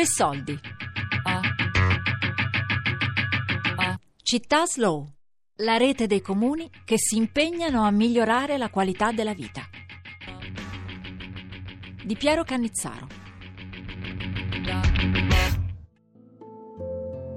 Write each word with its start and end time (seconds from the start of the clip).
Tre 0.00 0.08
soldi. 0.08 0.58
Città 4.22 4.64
Slow. 4.64 5.06
La 5.56 5.76
rete 5.76 6.06
dei 6.06 6.22
comuni 6.22 6.70
che 6.86 6.94
si 6.96 7.18
impegnano 7.18 7.82
a 7.84 7.90
migliorare 7.90 8.56
la 8.56 8.70
qualità 8.70 9.12
della 9.12 9.34
vita. 9.34 9.60
Di 12.02 12.16
Piero 12.16 12.44
Cannizzaro. 12.44 13.08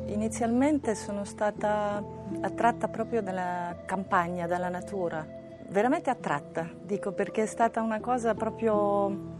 Inizialmente 0.05 0.95
sono 0.95 1.25
stata 1.25 2.01
attratta 2.39 2.87
proprio 2.87 3.21
dalla 3.21 3.83
campagna, 3.85 4.47
dalla 4.47 4.69
natura, 4.69 5.27
veramente 5.67 6.09
attratta, 6.09 6.71
dico 6.81 7.11
perché 7.11 7.43
è 7.43 7.45
stata 7.45 7.81
una 7.81 7.99
cosa 7.99 8.33
proprio 8.33 9.31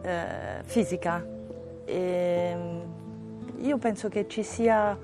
eh, 0.00 0.62
fisica. 0.64 1.33
E 1.84 2.56
io 3.58 3.78
penso 3.78 4.08
che 4.08 4.26
ci 4.28 4.42
sia 4.42 4.96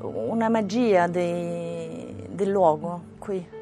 una 0.00 0.48
magia 0.48 1.06
dei, 1.06 2.28
del 2.30 2.50
luogo 2.50 3.02
qui. 3.18 3.54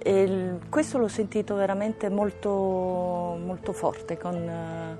E 0.00 0.58
questo 0.68 0.98
l'ho 0.98 1.08
sentito 1.08 1.54
veramente 1.54 2.08
molto, 2.08 2.50
molto 2.50 3.72
forte, 3.72 4.16
con, 4.16 4.36
eh, 4.36 4.96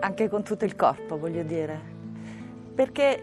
anche 0.00 0.28
con 0.28 0.42
tutto 0.42 0.64
il 0.64 0.76
corpo, 0.76 1.18
voglio 1.18 1.42
dire, 1.42 1.80
perché 2.74 3.22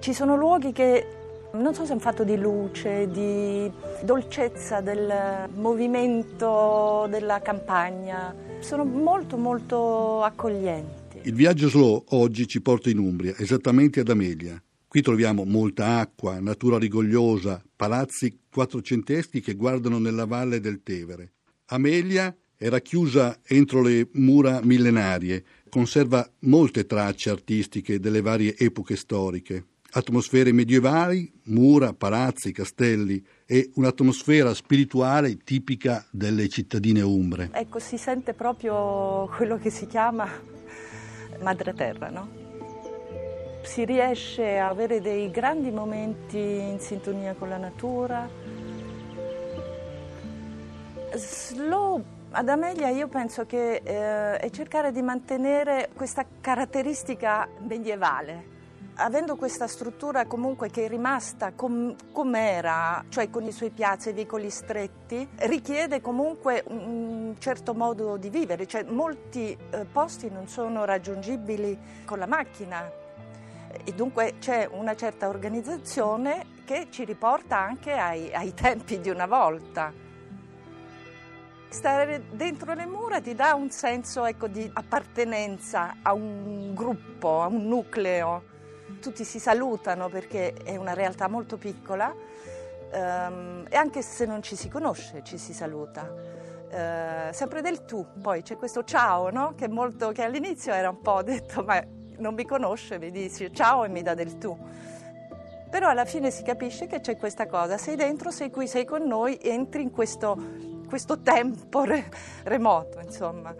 ci 0.00 0.12
sono 0.12 0.36
luoghi 0.36 0.72
che 0.72 1.06
non 1.54 1.72
so 1.72 1.84
se 1.84 1.90
è 1.90 1.94
un 1.94 2.00
fatto 2.00 2.24
di 2.24 2.36
luce, 2.36 3.08
di 3.10 3.70
dolcezza 4.02 4.80
del 4.80 5.48
movimento 5.54 7.06
della 7.08 7.40
campagna, 7.40 8.34
sono 8.58 8.84
molto 8.84 9.36
molto 9.36 10.22
accoglienti. 10.22 11.20
Il 11.22 11.34
viaggio 11.34 11.68
slow 11.68 12.04
oggi 12.08 12.46
ci 12.46 12.60
porta 12.60 12.90
in 12.90 12.98
Umbria, 12.98 13.34
esattamente 13.38 14.00
ad 14.00 14.08
Amelia. 14.08 14.60
Qui 14.86 15.00
troviamo 15.00 15.44
molta 15.44 15.98
acqua, 15.98 16.38
natura 16.40 16.78
rigogliosa, 16.78 17.62
palazzi 17.74 18.40
quattrocenteschi 18.50 19.40
che 19.40 19.54
guardano 19.54 19.98
nella 19.98 20.26
valle 20.26 20.60
del 20.60 20.82
Tevere. 20.82 21.32
Amelia 21.66 22.34
era 22.56 22.80
chiusa 22.80 23.40
entro 23.46 23.82
le 23.82 24.08
mura 24.12 24.60
millenarie, 24.62 25.44
conserva 25.68 26.28
molte 26.40 26.86
tracce 26.86 27.30
artistiche 27.30 27.98
delle 27.98 28.20
varie 28.20 28.56
epoche 28.56 28.96
storiche. 28.96 29.66
Atmosfere 29.96 30.50
medievali, 30.50 31.32
mura, 31.44 31.92
palazzi, 31.92 32.50
castelli 32.50 33.24
e 33.46 33.70
un'atmosfera 33.74 34.52
spirituale 34.52 35.36
tipica 35.36 36.04
delle 36.10 36.48
cittadine 36.48 37.00
umbre. 37.00 37.50
Ecco, 37.52 37.78
si 37.78 37.96
sente 37.96 38.34
proprio 38.34 39.28
quello 39.36 39.56
che 39.56 39.70
si 39.70 39.86
chiama 39.86 40.28
madre 41.40 41.74
terra, 41.74 42.10
no? 42.10 42.28
Si 43.62 43.84
riesce 43.84 44.58
a 44.58 44.68
avere 44.68 45.00
dei 45.00 45.30
grandi 45.30 45.70
momenti 45.70 46.38
in 46.38 46.80
sintonia 46.80 47.34
con 47.34 47.48
la 47.48 47.58
natura. 47.58 48.28
Slow 51.14 52.02
ad 52.30 52.48
Amelia 52.48 52.88
io 52.88 53.06
penso 53.06 53.46
che 53.46 53.76
eh, 53.76 54.38
è 54.38 54.50
cercare 54.50 54.90
di 54.90 55.02
mantenere 55.02 55.90
questa 55.94 56.26
caratteristica 56.40 57.48
medievale, 57.60 58.53
avendo 58.96 59.36
questa 59.36 59.66
struttura 59.66 60.26
comunque 60.26 60.70
che 60.70 60.84
è 60.84 60.88
rimasta 60.88 61.52
com- 61.52 61.94
com'era, 62.12 63.04
cioè 63.08 63.30
con 63.30 63.44
i 63.44 63.52
suoi 63.52 63.70
piazzi 63.70 64.10
e 64.10 64.12
vicoli 64.12 64.50
stretti, 64.50 65.28
richiede 65.36 66.00
comunque 66.00 66.62
un 66.68 67.34
certo 67.38 67.74
modo 67.74 68.16
di 68.16 68.30
vivere, 68.30 68.66
cioè 68.66 68.84
molti 68.84 69.56
eh, 69.70 69.84
posti 69.84 70.30
non 70.30 70.46
sono 70.48 70.84
raggiungibili 70.84 72.02
con 72.04 72.18
la 72.18 72.26
macchina. 72.26 73.02
E 73.84 73.92
dunque 73.92 74.34
c'è 74.38 74.68
una 74.70 74.94
certa 74.94 75.28
organizzazione 75.28 76.46
che 76.64 76.86
ci 76.90 77.04
riporta 77.04 77.58
anche 77.58 77.92
ai, 77.92 78.32
ai 78.32 78.54
tempi 78.54 79.00
di 79.00 79.10
una 79.10 79.26
volta. 79.26 79.92
Stare 81.68 82.22
dentro 82.30 82.72
le 82.74 82.86
mura 82.86 83.20
ti 83.20 83.34
dà 83.34 83.54
un 83.54 83.68
senso 83.68 84.24
ecco, 84.26 84.46
di 84.46 84.70
appartenenza 84.72 85.96
a 86.02 86.12
un 86.12 86.72
gruppo, 86.72 87.42
a 87.42 87.48
un 87.48 87.66
nucleo 87.66 88.52
tutti 89.04 89.22
si 89.22 89.38
salutano 89.38 90.08
perché 90.08 90.54
è 90.64 90.76
una 90.76 90.94
realtà 90.94 91.28
molto 91.28 91.58
piccola 91.58 92.14
ehm, 92.90 93.66
e 93.68 93.76
anche 93.76 94.00
se 94.00 94.24
non 94.24 94.42
ci 94.42 94.56
si 94.56 94.70
conosce 94.70 95.22
ci 95.22 95.36
si 95.36 95.52
saluta. 95.52 96.10
Eh, 96.70 97.30
sempre 97.30 97.60
del 97.60 97.84
tu, 97.84 98.06
poi 98.22 98.40
c'è 98.40 98.56
questo 98.56 98.82
ciao 98.82 99.30
no? 99.30 99.54
che, 99.54 99.68
molto, 99.68 100.10
che 100.10 100.22
all'inizio 100.22 100.72
era 100.72 100.88
un 100.88 101.02
po' 101.02 101.22
detto 101.22 101.62
ma 101.62 101.84
non 102.16 102.32
mi 102.32 102.46
conosce, 102.46 102.98
mi 102.98 103.10
dice 103.10 103.52
ciao 103.52 103.84
e 103.84 103.88
mi 103.88 104.00
dà 104.00 104.14
del 104.14 104.38
tu. 104.38 104.56
Però 105.68 105.88
alla 105.88 106.06
fine 106.06 106.30
si 106.30 106.42
capisce 106.42 106.86
che 106.86 107.00
c'è 107.00 107.18
questa 107.18 107.46
cosa, 107.46 107.76
sei 107.76 107.96
dentro, 107.96 108.30
sei 108.30 108.50
qui, 108.50 108.66
sei 108.66 108.86
con 108.86 109.02
noi, 109.02 109.38
entri 109.42 109.82
in 109.82 109.90
questo, 109.90 110.34
questo 110.88 111.20
tempo 111.20 111.84
re, 111.84 112.08
remoto, 112.44 113.00
insomma, 113.00 113.54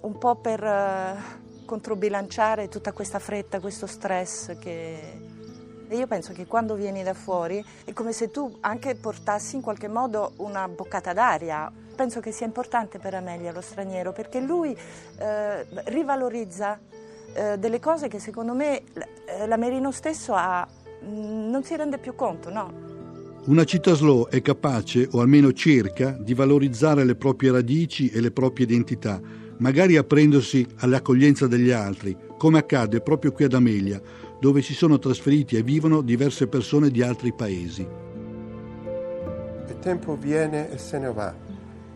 un 0.00 0.18
po' 0.18 0.34
per... 0.36 0.60
Uh, 0.60 1.50
controbilanciare 1.64 2.68
tutta 2.68 2.92
questa 2.92 3.18
fretta, 3.18 3.60
questo 3.60 3.86
stress 3.86 4.58
che... 4.58 5.30
E 5.88 5.96
io 5.96 6.06
penso 6.06 6.32
che 6.32 6.46
quando 6.46 6.74
vieni 6.74 7.02
da 7.02 7.12
fuori 7.12 7.62
è 7.84 7.92
come 7.92 8.12
se 8.12 8.30
tu 8.30 8.56
anche 8.60 8.94
portassi 8.94 9.56
in 9.56 9.62
qualche 9.62 9.88
modo 9.88 10.32
una 10.36 10.66
boccata 10.66 11.12
d'aria. 11.12 11.70
Penso 11.94 12.20
che 12.20 12.32
sia 12.32 12.46
importante 12.46 12.98
per 12.98 13.12
Amelia 13.14 13.52
lo 13.52 13.60
straniero 13.60 14.12
perché 14.12 14.40
lui 14.40 14.74
eh, 14.74 15.66
rivalorizza 15.84 16.80
eh, 17.34 17.58
delle 17.58 17.78
cose 17.78 18.08
che 18.08 18.18
secondo 18.18 18.54
me 18.54 18.78
eh, 18.78 19.46
l'Amerino 19.46 19.90
stesso 19.90 20.32
ha, 20.34 20.66
mm, 21.04 21.50
non 21.50 21.62
si 21.62 21.76
rende 21.76 21.98
più 21.98 22.14
conto, 22.14 22.48
no? 22.48 22.90
Una 23.44 23.64
città 23.64 23.92
slow 23.92 24.28
è 24.28 24.40
capace, 24.40 25.08
o 25.10 25.20
almeno 25.20 25.52
cerca, 25.52 26.10
di 26.10 26.32
valorizzare 26.32 27.04
le 27.04 27.16
proprie 27.16 27.50
radici 27.50 28.08
e 28.08 28.20
le 28.20 28.30
proprie 28.30 28.64
identità 28.64 29.20
magari 29.62 29.96
aprendosi 29.96 30.66
all'accoglienza 30.78 31.46
degli 31.46 31.70
altri, 31.70 32.16
come 32.36 32.58
accade 32.58 33.00
proprio 33.00 33.30
qui 33.30 33.44
ad 33.44 33.54
Amelia, 33.54 34.02
dove 34.40 34.60
si 34.60 34.74
sono 34.74 34.98
trasferiti 34.98 35.56
e 35.56 35.62
vivono 35.62 36.00
diverse 36.00 36.48
persone 36.48 36.90
di 36.90 37.00
altri 37.00 37.32
paesi. 37.32 37.86
Il 39.68 39.78
tempo 39.78 40.16
viene 40.16 40.70
e 40.72 40.78
se 40.78 40.98
ne 40.98 41.12
va 41.12 41.32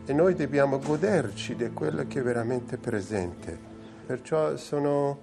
e 0.07 0.13
noi 0.13 0.37
dobbiamo 0.37 0.79
goderci 0.79 1.57
di 1.57 1.69
quello 1.73 2.07
che 2.07 2.21
è 2.21 2.23
veramente 2.23 2.79
presente. 2.79 3.59
Perciò 4.07 4.57
sono 4.57 5.19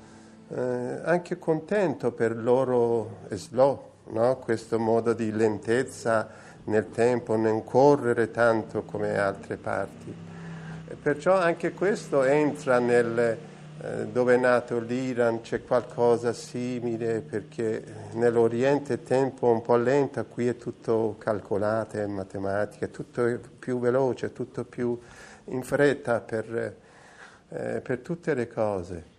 eh, 0.50 1.00
anche 1.06 1.40
contento 1.40 2.12
per 2.12 2.36
loro 2.36 3.20
slow, 3.30 3.92
no? 4.10 4.36
questo 4.40 4.78
modo 4.78 5.14
di 5.14 5.32
lentezza 5.32 6.30
nel 6.66 6.90
tempo, 6.90 7.38
non 7.38 7.64
correre 7.64 8.32
tanto 8.32 8.84
come 8.84 9.18
altre 9.18 9.56
parti. 9.56 10.32
Perciò 11.02 11.38
anche 11.38 11.72
questo 11.72 12.24
entra 12.24 12.80
nel, 12.80 13.38
eh, 13.82 14.06
dove 14.08 14.36
è 14.36 14.38
nato 14.38 14.80
l'Iran, 14.80 15.42
c'è 15.42 15.64
qualcosa 15.64 16.34
simile 16.34 17.22
perché 17.22 17.84
nell'Oriente 18.14 18.94
il 18.94 19.04
tempo 19.04 19.50
è 19.50 19.54
un 19.54 19.62
po' 19.62 19.76
lento, 19.76 20.24
qui 20.26 20.48
è 20.48 20.56
tutto 20.56 21.16
calcolato, 21.18 21.98
è 21.98 22.06
matematica, 22.06 22.86
è 22.86 22.92
tutto 22.92 23.40
più 23.58 23.80
veloce, 23.80 24.34
tutto 24.34 24.64
più 24.66 25.00
in 25.46 25.64
fretta 25.64 26.20
per, 26.20 26.76
eh, 27.50 27.82
per 27.82 28.00
tutte 28.00 28.34
le 28.34 28.48
cose. 28.48 29.12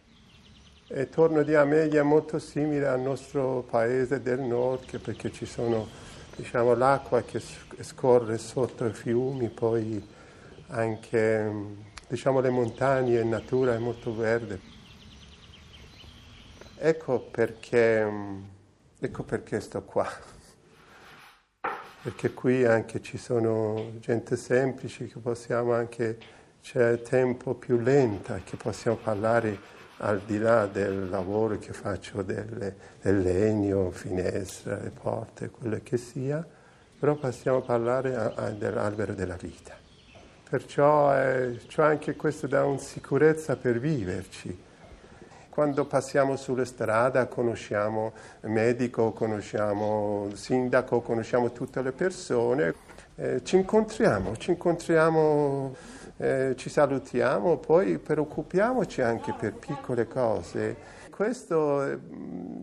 E 0.86 1.08
torno 1.08 1.42
di 1.42 1.54
Amelia 1.54 2.00
è 2.00 2.04
molto 2.04 2.38
simile 2.38 2.86
al 2.86 3.00
nostro 3.00 3.64
paese 3.68 4.22
del 4.22 4.40
nord 4.40 5.00
perché 5.00 5.32
ci 5.32 5.46
sono 5.46 5.88
diciamo, 6.36 6.74
l'acqua 6.74 7.22
che 7.22 7.40
scorre 7.80 8.38
sotto 8.38 8.84
i 8.84 8.92
fiumi, 8.92 9.48
poi 9.48 10.13
anche 10.68 11.50
diciamo, 12.08 12.40
le 12.40 12.50
montagne, 12.50 13.18
la 13.18 13.24
natura 13.24 13.74
è 13.74 13.78
molto 13.78 14.14
verde. 14.14 14.72
Ecco 16.76 17.20
perché, 17.20 18.06
ecco 18.98 19.22
perché 19.22 19.60
sto 19.60 19.82
qua, 19.82 20.08
perché 22.02 22.34
qui 22.34 22.64
anche 22.64 23.00
ci 23.00 23.16
sono 23.16 23.92
gente 24.00 24.36
semplice 24.36 25.06
che 25.06 25.18
possiamo 25.18 25.72
anche, 25.72 26.18
c'è 26.60 27.00
tempo 27.00 27.54
più 27.54 27.78
lenta, 27.78 28.40
che 28.44 28.56
possiamo 28.56 28.96
parlare 28.98 29.72
al 29.98 30.20
di 30.20 30.38
là 30.38 30.66
del 30.66 31.08
lavoro 31.08 31.58
che 31.58 31.72
faccio 31.72 32.22
del, 32.22 32.74
del 33.00 33.20
legno, 33.20 33.90
finestre, 33.90 34.90
porte, 34.90 35.48
quello 35.48 35.80
che 35.82 35.96
sia, 35.96 36.46
però 36.98 37.14
possiamo 37.14 37.60
parlare 37.60 38.14
a, 38.14 38.32
a, 38.34 38.50
dell'albero 38.50 39.14
della 39.14 39.36
vita. 39.36 39.83
Perciò 40.48 41.14
eh, 41.16 41.58
anche 41.76 42.16
questo 42.16 42.46
da 42.46 42.64
un 42.64 42.78
sicurezza 42.78 43.56
per 43.56 43.78
viverci. 43.80 44.56
Quando 45.48 45.84
passiamo 45.84 46.36
sulla 46.36 46.64
strada 46.64 47.26
conosciamo 47.26 48.12
il 48.42 48.50
medico, 48.50 49.12
conosciamo 49.12 50.28
sindaco, 50.34 51.00
conosciamo 51.00 51.52
tutte 51.52 51.80
le 51.80 51.92
persone, 51.92 52.74
eh, 53.14 53.42
ci 53.44 53.56
incontriamo, 53.56 54.36
ci 54.36 54.50
incontriamo, 54.50 55.74
eh, 56.16 56.54
ci 56.56 56.68
salutiamo, 56.68 57.56
poi 57.58 57.98
preoccupiamoci 57.98 59.00
anche 59.00 59.32
per 59.38 59.54
piccole 59.54 60.06
cose. 60.08 60.76
Questo 61.14 62.00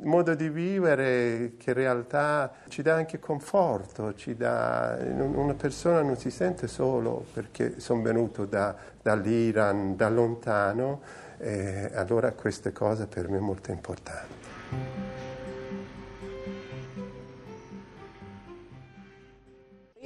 modo 0.03 0.35
di 0.35 0.49
vivere 0.49 1.53
che 1.55 1.69
in 1.69 1.75
realtà 1.77 2.51
ci 2.67 2.81
dà 2.81 2.95
anche 2.95 3.17
conforto, 3.17 4.13
dà, 4.35 4.99
una 4.99 5.53
persona 5.53 6.01
non 6.01 6.17
si 6.17 6.29
sente 6.29 6.67
solo 6.67 7.23
perché 7.31 7.79
sono 7.79 8.01
venuto 8.01 8.43
da, 8.43 8.75
dall'Iran, 9.01 9.95
da 9.95 10.09
lontano, 10.09 10.99
eh, 11.37 11.91
allora 11.93 12.33
queste 12.33 12.73
cose 12.73 13.07
per 13.07 13.29
me 13.29 13.37
sono 13.37 13.39
molto 13.39 13.71
importanti. 13.71 15.00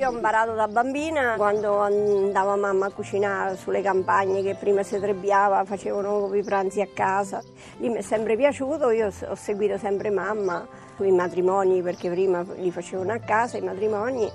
Io 0.06 0.12
ho 0.12 0.13
imparato 0.13 0.54
da 0.54 0.68
bambina 0.68 1.34
quando 1.36 1.80
andava 1.80 2.56
mamma 2.56 2.86
a 2.86 2.92
cucinare 2.92 3.57
sulle 3.57 3.81
campagne 3.81 4.44
che 4.44 4.54
prima 4.54 4.84
si 4.84 5.00
trebbiava, 5.00 5.66
facevano 5.66 6.31
i 6.36 6.44
pranzi 6.44 6.80
a 6.80 6.88
casa. 6.94 7.42
Lì 7.78 7.90
mi 7.90 7.96
è 7.96 8.02
sempre 8.02 8.36
piaciuto, 8.38 8.92
io 8.92 9.07
ho 9.07 9.34
seguito 9.34 9.80
sempre 9.80 10.12
mamma 10.12 10.63
sui 10.96 11.10
matrimoni 11.10 11.81
perché 11.81 12.12
prima 12.12 12.46
li 12.57 12.69
facevano 12.69 13.13
a 13.13 13.18
casa 13.18 13.57
i 13.57 13.62
matrimoni. 13.62 14.30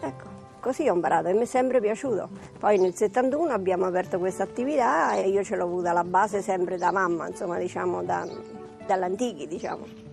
Ecco, 0.00 0.24
così 0.60 0.88
ho 0.88 0.94
imparato 0.94 1.28
e 1.28 1.34
mi 1.34 1.42
è 1.42 1.44
sempre 1.44 1.78
piaciuto. 1.78 2.30
Poi 2.58 2.78
nel 2.78 2.94
71 2.94 3.52
abbiamo 3.52 3.84
aperto 3.84 4.18
questa 4.18 4.44
attività 4.44 5.12
e 5.12 5.28
io 5.28 5.44
ce 5.44 5.56
l'ho 5.56 5.64
avuta 5.64 5.92
la 5.92 6.04
base 6.04 6.40
sempre 6.40 6.78
da 6.78 6.90
mamma, 6.90 7.28
insomma 7.28 7.58
diciamo 7.58 8.02
da, 8.02 8.26
dall'antichi 8.86 9.46
diciamo. 9.46 10.11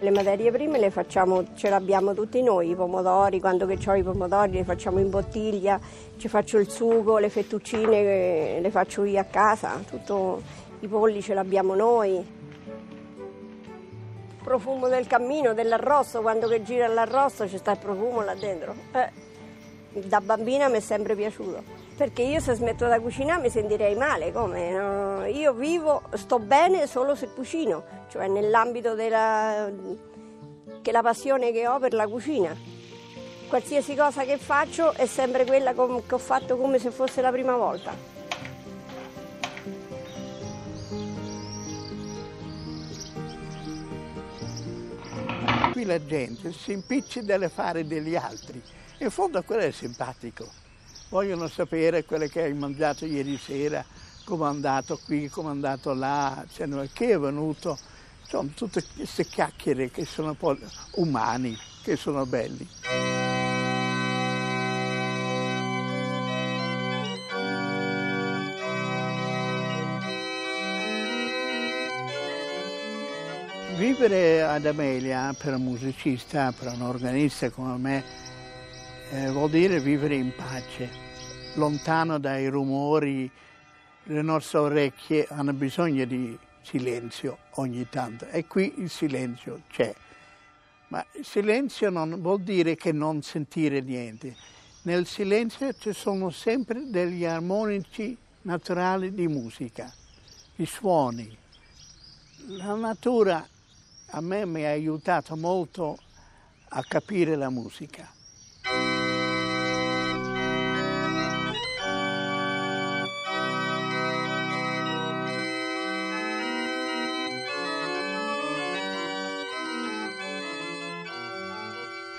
Le 0.00 0.10
materie 0.10 0.52
prime 0.52 0.78
le 0.78 0.90
facciamo, 0.90 1.56
ce 1.56 1.68
le 1.68 1.74
abbiamo 1.74 2.14
tutti 2.14 2.40
noi, 2.40 2.70
i 2.70 2.76
pomodori, 2.76 3.40
quando 3.40 3.66
che 3.66 3.78
ho 3.84 3.94
i 3.96 4.04
pomodori 4.04 4.52
li 4.52 4.62
facciamo 4.62 5.00
in 5.00 5.10
bottiglia, 5.10 5.80
ci 6.16 6.28
faccio 6.28 6.58
il 6.58 6.70
sugo, 6.70 7.18
le 7.18 7.28
fettuccine 7.28 8.60
le 8.60 8.70
faccio 8.70 9.02
io 9.02 9.18
a 9.18 9.24
casa, 9.24 9.82
tutto, 9.88 10.40
i 10.80 10.86
polli 10.86 11.20
ce 11.20 11.34
l'abbiamo 11.34 11.74
noi. 11.74 12.14
Il 12.14 12.26
profumo 14.40 14.86
del 14.86 15.08
cammino, 15.08 15.52
dell'arrosto, 15.52 16.20
quando 16.20 16.46
che 16.46 16.62
gira 16.62 16.86
l'arrosto 16.86 17.48
ci 17.48 17.58
sta 17.58 17.72
il 17.72 17.78
profumo 17.78 18.22
là 18.22 18.36
dentro. 18.36 18.74
Eh, 18.92 19.10
da 20.06 20.20
bambina 20.20 20.68
mi 20.68 20.76
è 20.76 20.80
sempre 20.80 21.16
piaciuto 21.16 21.87
perché 21.98 22.22
io 22.22 22.38
se 22.38 22.54
smetto 22.54 22.86
da 22.86 23.00
cucinare 23.00 23.42
mi 23.42 23.50
sentirei 23.50 23.96
male, 23.96 24.30
come? 24.30 24.70
No? 24.70 25.26
Io 25.26 25.52
vivo, 25.52 26.02
sto 26.12 26.38
bene 26.38 26.86
solo 26.86 27.16
se 27.16 27.32
cucino, 27.34 27.82
cioè 28.08 28.28
nell'ambito 28.28 28.94
della 28.94 29.68
che 30.80 30.92
la 30.92 31.02
passione 31.02 31.50
che 31.50 31.66
ho 31.66 31.80
per 31.80 31.94
la 31.94 32.06
cucina. 32.06 32.56
Qualsiasi 33.48 33.96
cosa 33.96 34.22
che 34.22 34.38
faccio 34.38 34.92
è 34.92 35.06
sempre 35.06 35.44
quella 35.44 35.72
che 35.72 35.80
ho 35.80 36.18
fatto 36.18 36.56
come 36.56 36.78
se 36.78 36.92
fosse 36.92 37.20
la 37.20 37.32
prima 37.32 37.56
volta. 37.56 37.92
Qui 45.72 45.84
la 45.84 46.04
gente 46.04 46.52
si 46.52 46.70
impiccia 46.70 47.22
delle 47.22 47.48
fare 47.48 47.84
degli 47.84 48.14
altri. 48.14 48.62
In 48.98 49.10
fondo 49.10 49.42
quello 49.42 49.62
è 49.62 49.72
simpatico 49.72 50.66
vogliono 51.08 51.48
sapere 51.48 52.04
quello 52.04 52.26
che 52.26 52.42
hai 52.42 52.54
mangiato 52.54 53.06
ieri 53.06 53.38
sera, 53.38 53.84
come 54.24 54.44
è 54.44 54.48
andato 54.48 54.98
qui, 55.04 55.28
come 55.28 55.48
è 55.48 55.52
andato 55.52 55.94
là, 55.94 56.44
cioè, 56.52 56.68
che 56.92 57.12
è 57.12 57.18
venuto. 57.18 57.78
Insomma, 58.22 58.50
tutte 58.54 58.84
queste 58.94 59.24
chiacchiere 59.24 59.90
che 59.90 60.04
sono 60.04 60.30
un 60.30 60.36
po' 60.36 60.56
umani, 60.96 61.56
che 61.82 61.96
sono 61.96 62.26
belli. 62.26 62.68
Vivere 73.76 74.42
ad 74.42 74.66
Amelia 74.66 75.32
per 75.38 75.54
un 75.54 75.62
musicista, 75.62 76.52
per 76.52 76.72
un 76.72 76.82
organista 76.82 77.48
come 77.50 77.76
me, 77.78 78.04
eh, 79.10 79.30
vuol 79.30 79.50
dire 79.50 79.80
vivere 79.80 80.14
in 80.14 80.34
pace, 80.34 80.90
lontano 81.54 82.18
dai 82.18 82.48
rumori, 82.48 83.30
le 84.04 84.22
nostre 84.22 84.58
orecchie 84.58 85.26
hanno 85.30 85.52
bisogno 85.52 86.04
di 86.04 86.38
silenzio 86.62 87.38
ogni 87.54 87.88
tanto 87.88 88.26
e 88.28 88.46
qui 88.46 88.74
il 88.78 88.90
silenzio 88.90 89.62
c'è. 89.70 89.94
Ma 90.88 91.04
il 91.14 91.24
silenzio 91.24 91.90
non 91.90 92.20
vuol 92.20 92.40
dire 92.40 92.76
che 92.76 92.92
non 92.92 93.22
sentire 93.22 93.80
niente. 93.80 94.34
Nel 94.82 95.06
silenzio 95.06 95.72
ci 95.74 95.92
sono 95.92 96.30
sempre 96.30 96.88
degli 96.88 97.24
armonici 97.24 98.16
naturali 98.42 99.12
di 99.12 99.28
musica, 99.28 99.92
i 100.56 100.66
suoni. 100.66 101.36
La 102.48 102.74
natura 102.74 103.46
a 104.10 104.20
me 104.20 104.46
mi 104.46 104.64
ha 104.64 104.70
aiutato 104.70 105.36
molto 105.36 105.98
a 106.70 106.82
capire 106.82 107.36
la 107.36 107.50
musica. 107.50 108.16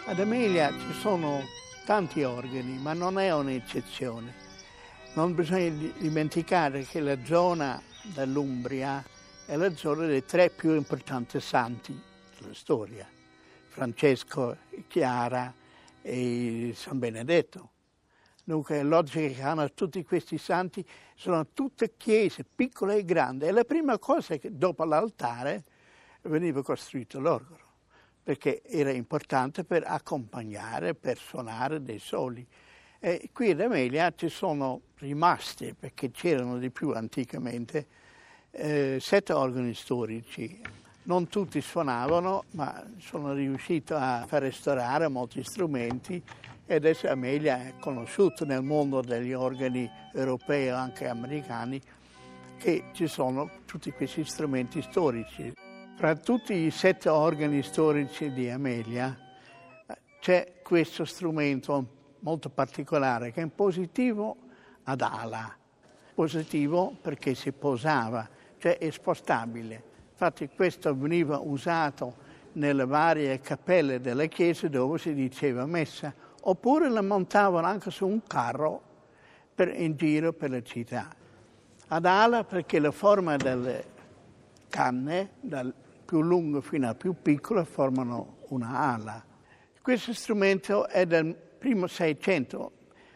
Ad 0.10 0.20
Amelia 0.20 0.72
ci 0.72 0.92
sono 0.94 1.44
tanti 1.86 2.24
organi, 2.24 2.80
ma 2.80 2.94
non 2.94 3.20
è 3.20 3.32
un'eccezione. 3.32 4.34
Non 5.14 5.36
bisogna 5.36 5.70
dimenticare 6.00 6.82
che 6.82 7.00
la 7.00 7.24
zona 7.26 7.80
dell'Umbria 8.16 9.06
è 9.46 9.56
la 9.56 9.72
zona 9.76 10.08
dei 10.08 10.26
tre 10.26 10.50
più 10.50 10.74
importanti 10.74 11.40
santi 11.40 11.96
della 12.40 12.56
storia, 12.56 13.08
Francesco, 13.68 14.58
Chiara 14.88 15.54
e 16.02 16.74
San 16.76 16.98
Benedetto. 16.98 17.70
Dunque 18.44 18.80
è 18.80 18.84
logico 18.84 19.32
che 19.32 19.44
hanno 19.44 19.72
tutti 19.74 20.04
questi 20.04 20.40
santi, 20.40 20.84
sono 21.14 21.46
tutte 21.54 21.94
chiese 21.98 22.44
piccole 22.44 22.96
e 22.96 23.06
grandi. 23.06 23.46
E 23.46 23.52
la 23.52 23.64
prima 23.64 24.00
cosa 24.00 24.34
è 24.34 24.40
che 24.40 24.58
dopo 24.58 24.84
l'altare 24.86 25.66
veniva 26.24 26.64
costruito 26.64 27.20
l'organo 27.20 27.68
perché 28.30 28.62
era 28.64 28.92
importante 28.92 29.64
per 29.64 29.84
accompagnare, 29.88 30.94
per 30.94 31.18
suonare 31.18 31.82
dei 31.82 31.98
soli. 31.98 32.46
E 33.00 33.32
qui 33.34 33.50
in 33.50 33.62
Amelia 33.62 34.14
ci 34.16 34.30
sono 34.30 34.82
rimasti, 35.00 35.74
perché 35.74 36.12
c'erano 36.12 36.60
di 36.60 36.70
più 36.70 36.92
anticamente, 36.92 37.88
eh, 38.52 39.00
sette 39.02 39.34
organi 39.34 39.74
storici. 39.74 40.62
Non 41.04 41.28
tutti 41.28 41.60
suonavano, 41.60 42.44
ma 42.52 42.86
sono 43.00 43.34
riuscito 43.34 43.96
a 43.96 44.26
far 44.28 44.44
restaurare 44.44 45.08
molti 45.08 45.42
strumenti 45.44 46.22
e 46.68 46.76
adesso 46.76 47.08
Amelia 47.08 47.58
è 47.58 47.74
conosciuto 47.80 48.46
nel 48.46 48.62
mondo 48.62 49.02
degli 49.02 49.34
organi 49.34 49.90
europei 50.14 50.66
e 50.66 50.70
anche 50.70 51.08
americani 51.08 51.82
che 52.60 52.92
ci 52.94 53.08
sono 53.08 53.50
tutti 53.66 53.90
questi 53.90 54.24
strumenti 54.24 54.84
storici. 54.84 55.69
Fra 56.00 56.16
tutti 56.16 56.54
i 56.54 56.72
sette 56.72 57.10
organi 57.10 57.62
storici 57.62 58.32
di 58.32 58.50
Amelia 58.50 59.14
c'è 60.22 60.62
questo 60.64 61.04
strumento 61.04 62.16
molto 62.20 62.48
particolare 62.48 63.34
che 63.34 63.42
è 63.42 63.48
positivo 63.48 64.38
ad 64.84 65.02
ala. 65.02 65.54
Positivo 66.14 66.96
perché 67.02 67.36
si 67.36 67.52
posava, 67.52 68.26
cioè 68.60 68.78
è 68.78 68.90
spostabile. 68.92 69.84
Infatti 70.12 70.48
questo 70.48 70.96
veniva 70.96 71.38
usato 71.38 72.16
nelle 72.54 72.86
varie 72.86 73.42
cappelle 73.42 74.00
delle 74.00 74.30
chiese 74.30 74.70
dove 74.70 75.00
si 75.00 75.14
diceva 75.14 75.66
messa, 75.66 76.14
oppure 76.44 76.90
lo 76.90 77.04
montavano 77.04 77.68
anche 77.68 77.92
su 77.92 78.08
un 78.08 78.24
carro 78.26 78.82
per, 79.54 79.78
in 79.78 79.98
giro 79.98 80.32
per 80.32 80.50
la 80.52 80.62
città. 80.62 81.10
Ad 81.90 82.06
ala 82.06 82.46
perché 82.46 82.80
la 82.80 82.92
forma 82.92 83.36
delle 83.36 83.98
canne, 84.70 85.32
dal, 85.42 85.74
più 86.10 86.22
lungo 86.24 86.60
fino 86.60 86.90
a 86.90 86.96
più 86.96 87.14
piccolo 87.22 87.64
formano 87.64 88.38
una 88.48 88.80
ala. 88.80 89.24
Questo 89.80 90.12
strumento 90.12 90.88
è 90.88 91.06
del 91.06 91.36
primo 91.36 91.86
Seicento. 91.86 92.72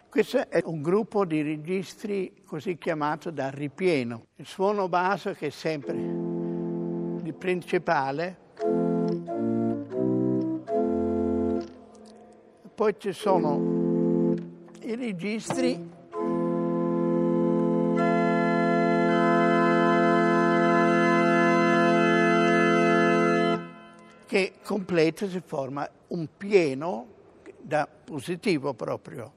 Questo 0.08 0.48
è 0.48 0.62
un 0.66 0.84
gruppo 0.84 1.26
di 1.26 1.42
registri 1.42 2.44
così 2.46 2.78
chiamato 2.78 3.32
da 3.32 3.50
ripieno. 3.50 4.28
Il 4.36 4.46
suono 4.46 4.88
basso 4.90 5.34
che 5.34 5.48
è 5.48 5.50
sempre 5.50 5.96
il 5.96 7.34
principale. 7.36 8.38
Poi 12.76 12.96
ci 13.00 13.12
sono 13.12 14.36
i 14.82 14.96
registri 14.96 15.90
che 24.34 24.54
completa 24.64 25.30
si 25.30 25.44
forma 25.46 25.88
un 26.08 26.28
pieno 26.36 27.06
da 27.62 27.88
positivo 27.88 28.74
proprio. 28.74 29.32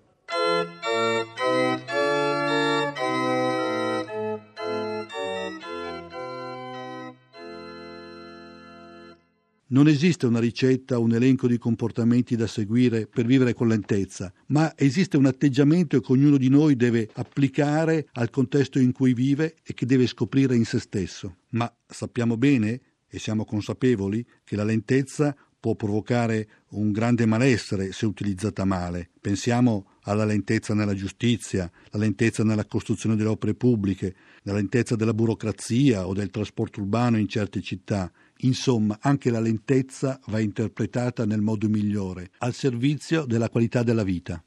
Non 9.68 9.86
esiste 9.86 10.24
una 10.24 10.40
ricetta 10.40 10.98
un 10.98 11.12
elenco 11.12 11.46
di 11.46 11.58
comportamenti 11.58 12.34
da 12.34 12.46
seguire 12.46 13.06
per 13.06 13.26
vivere 13.26 13.52
con 13.52 13.68
lentezza, 13.68 14.32
ma 14.46 14.72
esiste 14.76 15.18
un 15.18 15.26
atteggiamento 15.26 16.00
che 16.00 16.12
ognuno 16.12 16.38
di 16.38 16.48
noi 16.48 16.74
deve 16.74 17.10
applicare 17.12 18.08
al 18.12 18.30
contesto 18.30 18.78
in 18.78 18.92
cui 18.92 19.12
vive 19.12 19.56
e 19.62 19.74
che 19.74 19.84
deve 19.84 20.06
scoprire 20.06 20.56
in 20.56 20.64
se 20.64 20.78
stesso. 20.78 21.40
Ma 21.50 21.70
sappiamo 21.86 22.38
bene 22.38 22.80
e 23.08 23.18
siamo 23.18 23.44
consapevoli 23.44 24.24
che 24.44 24.56
la 24.56 24.64
lentezza 24.64 25.34
può 25.58 25.74
provocare 25.74 26.48
un 26.70 26.92
grande 26.92 27.26
malessere 27.26 27.90
se 27.92 28.06
utilizzata 28.06 28.64
male. 28.64 29.10
Pensiamo 29.20 29.94
alla 30.02 30.24
lentezza 30.24 30.74
nella 30.74 30.94
giustizia, 30.94 31.68
la 31.90 31.98
lentezza 31.98 32.44
nella 32.44 32.66
costruzione 32.66 33.16
delle 33.16 33.30
opere 33.30 33.54
pubbliche, 33.54 34.14
la 34.42 34.52
lentezza 34.52 34.94
della 34.94 35.14
burocrazia 35.14 36.06
o 36.06 36.12
del 36.12 36.30
trasporto 36.30 36.80
urbano 36.80 37.18
in 37.18 37.26
certe 37.26 37.60
città. 37.62 38.12
Insomma, 38.40 38.98
anche 39.00 39.30
la 39.30 39.40
lentezza 39.40 40.20
va 40.26 40.38
interpretata 40.38 41.24
nel 41.24 41.40
modo 41.40 41.68
migliore, 41.68 42.30
al 42.38 42.54
servizio 42.54 43.24
della 43.24 43.48
qualità 43.48 43.82
della 43.82 44.04
vita. 44.04 44.40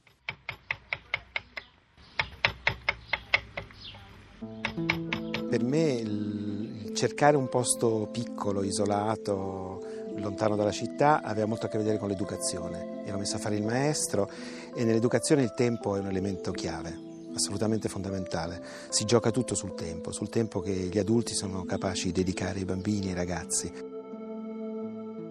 Cercare 7.00 7.38
un 7.38 7.48
posto 7.48 8.10
piccolo, 8.12 8.62
isolato, 8.62 9.82
lontano 10.18 10.58
dalla 10.58 10.74
città, 10.74 11.22
aveva 11.22 11.48
molto 11.48 11.66
a 11.66 11.70
che 11.70 11.78
vedere 11.78 11.98
con 11.98 12.10
l'educazione. 12.10 13.06
Ero 13.06 13.18
messo 13.18 13.38
a 13.38 13.40
fare 13.40 13.56
il 13.56 13.64
maestro 13.64 14.30
e 14.76 14.84
nell'educazione 14.84 15.42
il 15.42 15.54
tempo 15.54 15.96
è 15.96 16.00
un 16.00 16.08
elemento 16.08 16.52
chiave 16.52 17.08
assolutamente 17.34 17.88
fondamentale. 17.88 18.62
Si 18.90 19.06
gioca 19.06 19.32
tutto 19.32 19.56
sul 19.56 19.76
tempo, 19.76 20.12
sul 20.12 20.28
tempo 20.28 20.60
che 20.60 20.74
gli 20.74 21.00
adulti 21.00 21.34
sono 21.34 21.64
capaci 21.64 22.08
di 22.08 22.12
dedicare 22.12 22.60
ai 22.60 22.66
bambini 22.66 23.06
e 23.06 23.10
ai 23.10 23.16
ragazzi. 23.16 23.72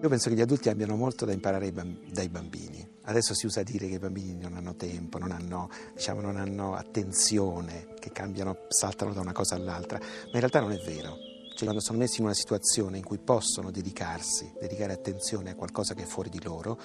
Io 0.01 0.09
penso 0.09 0.29
che 0.29 0.35
gli 0.35 0.41
adulti 0.41 0.69
abbiano 0.69 0.95
molto 0.95 1.25
da 1.25 1.33
imparare 1.33 1.71
dai 1.71 2.29
bambini. 2.29 2.83
Adesso 3.03 3.35
si 3.35 3.45
usa 3.45 3.61
dire 3.61 3.87
che 3.87 3.95
i 3.95 3.99
bambini 3.99 4.39
non 4.41 4.55
hanno 4.55 4.75
tempo, 4.75 5.19
non 5.19 5.29
hanno, 5.29 5.69
diciamo, 5.93 6.21
non 6.21 6.37
hanno 6.37 6.73
attenzione, 6.73 7.93
che 7.99 8.11
cambiano, 8.11 8.65
saltano 8.69 9.13
da 9.13 9.19
una 9.19 9.33
cosa 9.33 9.53
all'altra, 9.53 9.99
ma 9.99 10.31
in 10.33 10.39
realtà 10.39 10.61
non 10.61 10.71
è 10.71 10.77
vero. 10.77 11.28
Cioè, 11.59 11.67
quando 11.67 11.85
sono 11.85 11.97
messi 11.97 12.21
in 12.21 12.25
una 12.27 12.33
situazione 12.33 12.99
in 12.99 13.03
cui 13.03 13.17
possono 13.17 13.69
dedicarsi, 13.69 14.49
dedicare 14.61 14.93
attenzione 14.93 15.49
a 15.49 15.55
qualcosa 15.55 15.93
che 15.93 16.03
è 16.03 16.05
fuori 16.05 16.29
di 16.29 16.41
loro, 16.41 16.79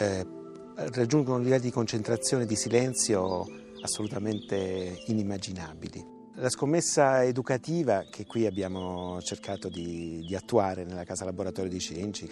eh, 0.00 0.26
raggiungono 0.74 1.38
livelli 1.38 1.66
di 1.66 1.70
concentrazione 1.70 2.42
e 2.42 2.46
di 2.46 2.56
silenzio 2.56 3.46
assolutamente 3.82 5.00
inimmaginabili. 5.06 6.04
La 6.34 6.48
scommessa 6.48 7.22
educativa 7.22 8.04
che 8.10 8.26
qui 8.26 8.46
abbiamo 8.46 9.22
cercato 9.22 9.68
di, 9.68 10.24
di, 10.26 10.34
attuare 10.34 10.82
nella 10.84 11.04
casa 11.04 11.24
laboratorio 11.24 11.70
di 11.70 11.78
Cenci 11.78 12.28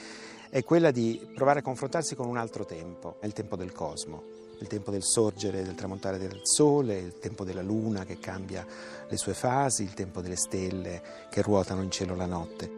è 0.51 0.65
quella 0.65 0.91
di 0.91 1.31
provare 1.33 1.61
a 1.61 1.63
confrontarsi 1.63 2.17
con 2.17 2.27
un 2.27 2.39
altro 2.39 2.65
tempo, 2.65 3.21
è 3.21 3.27
il 3.27 3.35
tempo 3.35 3.55
del 3.55 3.71
cosmo, 3.71 4.25
il 4.61 4.67
tempo 4.67 4.91
del 4.91 5.03
sorgere, 5.03 5.63
del 5.63 5.75
tramontare 5.75 6.19
del 6.19 6.41
sole, 6.43 6.99
il 6.99 7.19
tempo 7.19 7.45
della 7.45 7.63
luna 7.63 8.05
che 8.05 8.19
cambia 8.19 8.67
le 9.09 9.17
sue 9.17 9.35
fasi, 9.35 9.83
il 9.83 9.95
tempo 9.95 10.21
delle 10.21 10.37
stelle 10.37 11.03
che 11.31 11.43
ruotano 11.43 11.83
in 11.83 11.91
cielo 11.91 12.15
la 12.15 12.27
notte. 12.27 12.71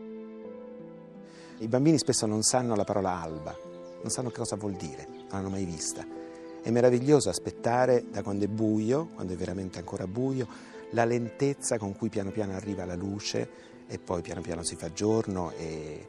I 1.59 1.69
bambini 1.69 1.99
spesso 1.99 2.27
non 2.27 2.43
sanno 2.43 2.75
la 2.75 2.85
parola 2.85 3.21
alba, 3.21 3.57
non 4.01 4.11
sanno 4.11 4.31
che 4.31 4.39
cosa 4.39 4.57
vuol 4.57 4.75
dire, 4.75 5.07
non 5.09 5.27
l'hanno 5.31 5.51
mai 5.51 5.65
vista. 5.65 6.07
È 6.63 6.71
meraviglioso 6.71 7.29
aspettare 7.29 8.05
da 8.11 8.23
quando 8.23 8.45
è 8.45 8.49
buio, 8.49 9.09
quando 9.15 9.33
è 9.33 9.37
veramente 9.37 9.79
ancora 9.79 10.07
buio, 10.07 10.47
la 10.91 11.05
lentezza 11.05 11.79
con 11.79 11.97
cui 11.97 12.09
piano 12.09 12.31
piano 12.31 12.55
arriva 12.55 12.85
la 12.85 12.97
luce 12.97 13.49
e 13.87 13.99
poi 13.99 14.23
piano 14.23 14.41
piano 14.41 14.63
si 14.63 14.77
fa 14.77 14.93
giorno 14.93 15.53
e 15.53 16.09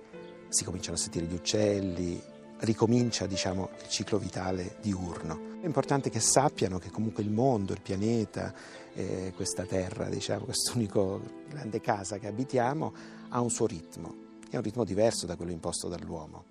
si 0.49 0.63
cominciano 0.63 0.95
a 0.95 0.99
sentire 0.99 1.25
gli 1.25 1.33
uccelli, 1.33 2.21
ricomincia 2.61 3.25
diciamo, 3.25 3.69
il 3.81 3.87
ciclo 3.87 4.17
vitale 4.17 4.77
diurno. 4.81 5.59
È 5.61 5.65
importante 5.65 6.09
che 6.09 6.19
sappiano 6.19 6.79
che 6.79 6.89
comunque 6.89 7.23
il 7.23 7.29
mondo, 7.31 7.73
il 7.73 7.81
pianeta, 7.81 8.53
eh, 8.93 9.31
questa 9.35 9.63
terra, 9.63 10.09
diciamo, 10.09 10.45
quest'unico 10.45 11.21
grande 11.49 11.79
casa 11.81 12.17
che 12.17 12.27
abitiamo, 12.27 12.93
ha 13.29 13.39
un 13.39 13.49
suo 13.49 13.67
ritmo, 13.67 14.15
è 14.49 14.57
un 14.57 14.63
ritmo 14.63 14.83
diverso 14.83 15.25
da 15.25 15.35
quello 15.35 15.51
imposto 15.51 15.87
dall'uomo. 15.87 16.45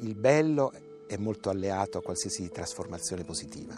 Il 0.00 0.14
bello 0.14 0.72
è 1.06 1.16
molto 1.16 1.50
alleato 1.50 1.98
a 1.98 2.02
qualsiasi 2.02 2.48
trasformazione 2.50 3.24
positiva, 3.24 3.74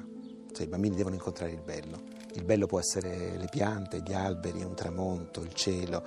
cioè 0.53 0.67
i 0.67 0.69
bambini 0.69 0.97
devono 0.97 1.15
incontrare 1.15 1.53
il 1.53 1.63
bello. 1.63 2.19
Il 2.35 2.45
bello 2.45 2.67
può 2.67 2.79
essere 2.79 3.37
le 3.37 3.49
piante, 3.51 4.03
gli 4.05 4.13
alberi, 4.13 4.63
un 4.63 4.75
tramonto, 4.75 5.43
il 5.43 5.53
cielo 5.53 6.05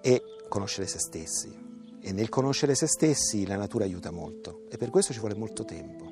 e 0.00 0.22
conoscere 0.48 0.86
se 0.86 0.98
stessi. 0.98 1.69
E 2.02 2.12
nel 2.12 2.28
conoscere 2.28 2.74
se 2.74 2.86
stessi 2.86 3.46
la 3.46 3.56
natura 3.56 3.84
aiuta 3.84 4.10
molto 4.10 4.62
e 4.70 4.76
per 4.76 4.90
questo 4.90 5.12
ci 5.12 5.18
vuole 5.18 5.34
molto 5.34 5.64
tempo. 5.64 6.10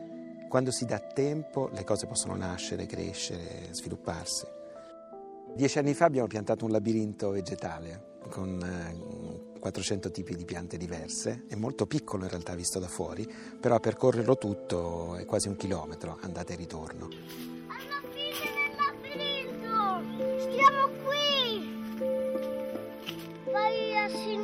Quando 0.48 0.70
si 0.70 0.84
dà 0.84 0.98
tempo 0.98 1.68
le 1.72 1.84
cose 1.84 2.06
possono 2.06 2.34
nascere, 2.34 2.86
crescere, 2.86 3.68
svilupparsi. 3.72 4.46
Dieci 5.54 5.78
anni 5.78 5.94
fa 5.94 6.04
abbiamo 6.04 6.26
piantato 6.26 6.64
un 6.64 6.70
labirinto 6.70 7.30
vegetale 7.30 8.16
con 8.28 9.56
400 9.58 10.08
eh, 10.08 10.10
tipi 10.10 10.36
di 10.36 10.44
piante 10.44 10.76
diverse, 10.76 11.44
è 11.48 11.54
molto 11.54 11.86
piccolo 11.86 12.24
in 12.24 12.30
realtà 12.30 12.54
visto 12.54 12.78
da 12.78 12.88
fuori, 12.88 13.26
però 13.58 13.74
a 13.76 13.80
percorrerlo 13.80 14.36
tutto 14.38 15.16
è 15.16 15.24
quasi 15.24 15.48
un 15.48 15.56
chilometro, 15.56 16.18
andata 16.20 16.52
e 16.52 16.56
ritorno. 16.56 17.08
Alla 17.66 18.00
fine 18.12 18.50
del 18.54 18.72
labirinto, 18.76 20.02
stiamo 20.40 20.88
qui! 21.04 21.26
Vai 23.50 23.96
a 23.96 24.08
sinistra, 24.08 24.37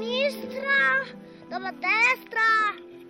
dopo 1.49 1.65
a 1.65 1.73
destra, 1.73 2.41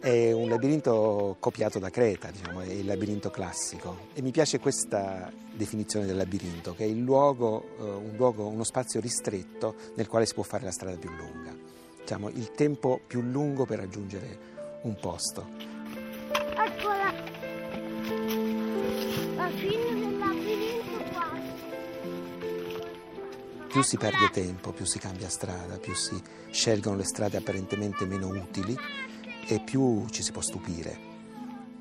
è 0.04 0.32
un 0.32 0.50
labirinto 0.50 1.36
copiato 1.38 1.78
da 1.78 1.88
Creta, 1.88 2.30
diciamo, 2.30 2.60
è 2.60 2.70
il 2.70 2.84
labirinto 2.84 3.30
classico. 3.30 4.08
E 4.12 4.20
mi 4.20 4.32
piace 4.32 4.58
questa 4.58 5.32
definizione 5.50 6.04
del 6.04 6.16
labirinto, 6.16 6.74
che 6.74 6.84
è 6.84 6.88
luogo, 6.88 7.70
eh, 7.78 7.82
un 7.82 8.12
luogo, 8.14 8.46
uno 8.46 8.64
spazio 8.64 9.00
ristretto 9.00 9.74
nel 9.94 10.06
quale 10.06 10.26
si 10.26 10.34
può 10.34 10.42
fare 10.42 10.64
la 10.64 10.72
strada 10.72 10.98
più 10.98 11.08
lunga. 11.08 11.56
Diciamo, 11.98 12.28
il 12.28 12.50
tempo 12.50 13.00
più 13.06 13.22
lungo 13.22 13.64
per 13.64 13.78
raggiungere 13.78 14.38
un 14.82 14.94
posto. 14.96 15.48
Eccola! 16.30 17.14
La 19.36 19.48
fine 19.48 19.93
Più 23.74 23.82
si 23.82 23.96
perde 23.96 24.30
tempo, 24.30 24.70
più 24.70 24.84
si 24.84 25.00
cambia 25.00 25.28
strada, 25.28 25.78
più 25.78 25.96
si 25.96 26.16
scelgono 26.52 26.94
le 26.94 27.02
strade 27.02 27.38
apparentemente 27.38 28.06
meno 28.06 28.28
utili 28.28 28.78
e 29.48 29.58
più 29.58 30.06
ci 30.10 30.22
si 30.22 30.30
può 30.30 30.40
stupire. 30.40 30.96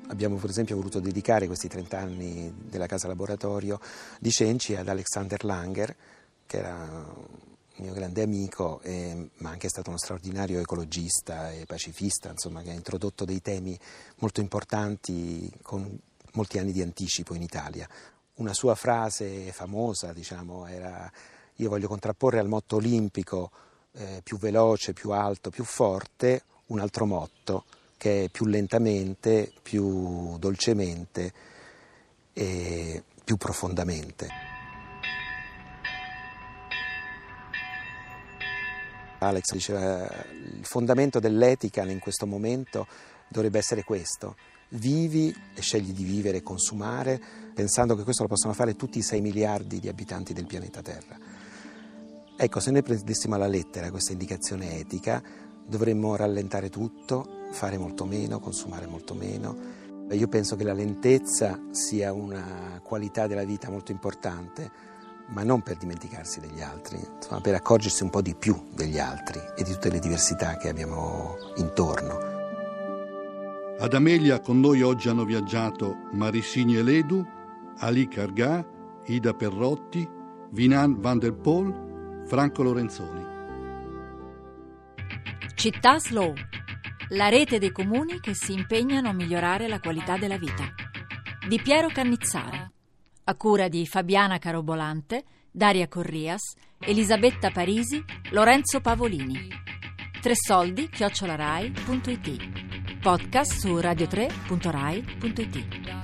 Abbiamo 0.08 0.34
per 0.34 0.50
esempio 0.50 0.74
voluto 0.74 0.98
dedicare 0.98 1.46
questi 1.46 1.68
30 1.68 1.96
anni 1.96 2.52
della 2.68 2.86
casa 2.86 3.06
laboratorio 3.06 3.78
di 4.18 4.32
Cenci 4.32 4.74
ad 4.74 4.88
Alexander 4.88 5.44
Langer, 5.44 5.96
che 6.46 6.56
era 6.56 7.14
mio 7.76 7.92
grande 7.92 8.22
amico, 8.22 8.80
e, 8.80 9.30
ma 9.36 9.50
anche 9.50 9.68
stato 9.68 9.90
uno 9.90 9.98
straordinario 9.98 10.58
ecologista 10.58 11.52
e 11.52 11.64
pacifista, 11.64 12.28
insomma, 12.28 12.62
che 12.62 12.70
ha 12.70 12.74
introdotto 12.74 13.24
dei 13.24 13.40
temi 13.40 13.78
molto 14.16 14.40
importanti 14.40 15.48
con 15.62 15.96
molti 16.32 16.58
anni 16.58 16.72
di 16.72 16.82
anticipo 16.82 17.36
in 17.36 17.42
Italia. 17.42 17.88
Una 18.38 18.52
sua 18.52 18.74
frase 18.74 19.52
famosa, 19.52 20.12
diciamo, 20.12 20.66
era 20.66 21.08
io 21.56 21.68
voglio 21.68 21.88
contrapporre 21.88 22.38
al 22.38 22.48
motto 22.48 22.76
olimpico 22.76 23.50
eh, 23.92 24.20
più 24.22 24.38
veloce, 24.38 24.92
più 24.92 25.10
alto, 25.10 25.50
più 25.50 25.64
forte, 25.64 26.42
un 26.66 26.80
altro 26.80 27.06
motto 27.06 27.64
che 27.96 28.24
è 28.24 28.28
più 28.28 28.46
lentamente, 28.46 29.52
più 29.62 30.36
dolcemente 30.38 31.32
e 32.32 33.02
più 33.24 33.36
profondamente. 33.36 34.28
Alex 39.18 39.52
diceva 39.52 40.04
il 40.04 40.64
fondamento 40.64 41.18
dell'etica 41.18 41.82
in 41.84 41.98
questo 41.98 42.26
momento 42.26 42.86
dovrebbe 43.28 43.58
essere 43.58 43.84
questo, 43.84 44.36
vivi 44.70 45.34
e 45.54 45.62
scegli 45.62 45.92
di 45.92 46.04
vivere 46.04 46.38
e 46.38 46.42
consumare 46.42 47.18
pensando 47.54 47.96
che 47.96 48.02
questo 48.02 48.22
lo 48.22 48.28
possono 48.28 48.52
fare 48.52 48.76
tutti 48.76 48.98
i 48.98 49.02
6 49.02 49.20
miliardi 49.20 49.80
di 49.80 49.88
abitanti 49.88 50.34
del 50.34 50.46
pianeta 50.46 50.82
Terra. 50.82 51.33
Ecco, 52.36 52.58
se 52.58 52.72
noi 52.72 52.82
prendessimo 52.82 53.36
alla 53.36 53.46
lettera 53.46 53.90
questa 53.90 54.10
indicazione 54.10 54.78
etica, 54.78 55.22
dovremmo 55.66 56.16
rallentare 56.16 56.68
tutto, 56.68 57.46
fare 57.52 57.78
molto 57.78 58.04
meno, 58.06 58.40
consumare 58.40 58.86
molto 58.86 59.14
meno. 59.14 59.56
Io 60.10 60.26
penso 60.26 60.56
che 60.56 60.64
la 60.64 60.72
lentezza 60.72 61.58
sia 61.70 62.12
una 62.12 62.80
qualità 62.82 63.28
della 63.28 63.44
vita 63.44 63.70
molto 63.70 63.92
importante, 63.92 64.70
ma 65.28 65.44
non 65.44 65.62
per 65.62 65.76
dimenticarsi 65.76 66.40
degli 66.40 66.60
altri, 66.60 66.98
insomma, 66.98 67.40
per 67.40 67.54
accorgersi 67.54 68.02
un 68.02 68.10
po' 68.10 68.20
di 68.20 68.34
più 68.34 68.60
degli 68.74 68.98
altri 68.98 69.40
e 69.56 69.62
di 69.62 69.72
tutte 69.72 69.90
le 69.90 70.00
diversità 70.00 70.56
che 70.56 70.68
abbiamo 70.68 71.36
intorno. 71.56 72.18
Ad 73.78 73.94
Amelia 73.94 74.40
con 74.40 74.58
noi 74.58 74.82
oggi 74.82 75.08
hanno 75.08 75.24
viaggiato 75.24 76.08
Marissini 76.12 76.76
Eledu, 76.76 77.24
Ali 77.78 78.08
Cargà, 78.08 78.66
Ida 79.06 79.34
Perrotti, 79.34 80.08
Vinan 80.50 81.00
van 81.00 81.18
der 81.18 81.32
Poel, 81.32 81.92
Franco 82.26 82.62
Lorenzoni. 82.62 83.32
Città 85.54 85.98
Slow, 85.98 86.34
la 87.10 87.28
rete 87.28 87.58
dei 87.58 87.70
comuni 87.70 88.20
che 88.20 88.34
si 88.34 88.52
impegnano 88.52 89.08
a 89.08 89.12
migliorare 89.12 89.68
la 89.68 89.78
qualità 89.78 90.16
della 90.16 90.38
vita. 90.38 90.72
Di 91.46 91.60
Piero 91.60 91.88
Cannizzara, 91.88 92.70
a 93.24 93.34
cura 93.34 93.68
di 93.68 93.86
Fabiana 93.86 94.38
Carobolante, 94.38 95.24
Daria 95.50 95.88
Corrias, 95.88 96.54
Elisabetta 96.78 97.50
Parisi, 97.50 98.02
Lorenzo 98.30 98.80
Pavolini. 98.80 99.48
Tre 100.20 100.34
soldi 100.34 100.88
chiocciolarai.it 100.88 103.00
Podcast 103.00 103.58
su 103.58 103.76
radio3.rai.it 103.76 106.03